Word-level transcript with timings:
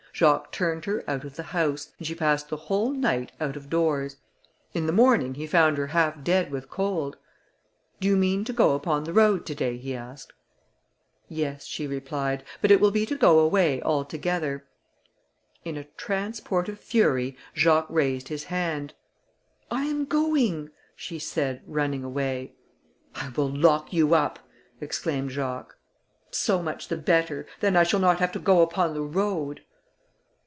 Jacques 0.13 0.51
turned 0.51 0.85
her 0.85 1.03
out 1.09 1.23
of 1.23 1.35
the 1.35 1.41
house, 1.41 1.93
and 1.97 2.05
she 2.05 2.13
passed 2.13 2.49
the 2.49 2.57
whole 2.67 2.91
night 2.91 3.31
out 3.39 3.55
of 3.55 3.71
doors. 3.71 4.17
In 4.71 4.85
the 4.85 4.93
morning 4.93 5.33
he 5.33 5.47
found 5.47 5.77
her 5.79 5.87
half 5.87 6.21
dead 6.23 6.51
with 6.51 6.69
cold: 6.69 7.17
"Do 7.99 8.07
you 8.07 8.15
mean 8.15 8.43
to 8.45 8.53
go 8.53 8.75
upon 8.75 9.05
the 9.05 9.13
road 9.13 9.47
to 9.47 9.55
day?" 9.55 9.77
he 9.77 9.95
asked. 9.95 10.31
"Yes," 11.27 11.65
she 11.65 11.87
replied, 11.87 12.43
"but 12.61 12.69
it 12.69 12.79
will 12.79 12.91
be 12.91 13.03
to 13.07 13.15
go 13.15 13.39
away 13.39 13.81
altogether." 13.81 14.67
In 15.65 15.75
a 15.75 15.85
transport 15.85 16.69
of 16.69 16.79
fury 16.79 17.35
Jacques 17.55 17.89
raised 17.89 18.27
his 18.27 18.43
hand. 18.43 18.93
"I 19.71 19.85
am 19.85 20.05
going," 20.05 20.69
she 20.95 21.17
said, 21.17 21.63
running 21.65 22.03
away. 22.03 22.53
"I 23.15 23.29
will 23.29 23.49
lock 23.49 23.91
you 23.91 24.13
up," 24.13 24.37
exclaimed 24.81 25.31
Jacques. 25.31 25.75
"So 26.29 26.61
much 26.61 26.89
the 26.89 26.97
better; 26.97 27.47
then 27.61 27.75
I 27.75 27.81
shall 27.83 28.01
not 28.01 28.19
have 28.19 28.33
to 28.33 28.39
go 28.39 28.61
upon 28.61 28.93
the 28.93 29.01
road." 29.01 29.61